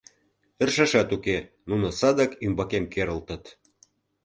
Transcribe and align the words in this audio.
Ӧршашат 0.63 1.09
уке, 1.15 1.37
нуно 1.69 1.87
садак 1.99 2.31
ӱмбакем 2.45 2.85
керылтыт. 2.93 3.43